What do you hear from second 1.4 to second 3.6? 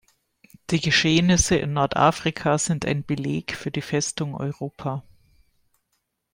in Nordafrika sind ein Beleg